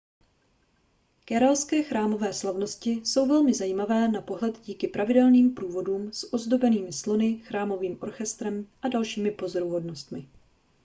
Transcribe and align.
kéralské 1.25 1.83
chrámové 1.83 2.33
slavnosti 2.33 2.89
jsou 2.91 3.27
velmi 3.27 3.53
zajímavé 3.53 4.07
na 4.07 4.21
pohled 4.21 4.59
díky 4.61 4.87
pravidelným 4.87 5.53
průvodům 5.55 6.13
s 6.13 6.33
ozdobenými 6.33 6.93
slony 6.93 7.37
chrámovým 7.37 7.97
orchestrem 8.01 8.67
a 8.81 8.87
dalšími 8.87 9.31
pozoruhodnostmi 9.31 10.27